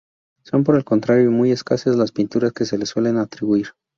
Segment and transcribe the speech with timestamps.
[0.43, 3.67] Son por el contrario muy escasas las pinturas que se le pueden atribuir.